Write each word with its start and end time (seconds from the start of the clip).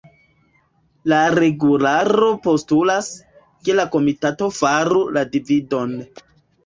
la 1.11 1.17
regularo 1.33 2.31
postulas, 2.47 3.09
ke 3.69 3.77
la 3.81 3.87
komitato 3.97 4.49
faru 4.63 5.05
la 5.19 5.25
dividon. 5.37 5.95